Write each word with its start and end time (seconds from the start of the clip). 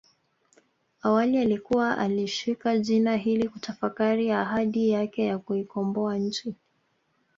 Awali 1.03 1.37
alikuwa 1.37 1.97
alishika 1.97 2.77
jina 2.77 3.15
hili 3.17 3.49
kutafakari 3.49 4.31
ahadi 4.31 4.89
yake 4.89 5.25
ya 5.25 5.39
kuikomboa 5.39 6.17
nchi 6.17 6.55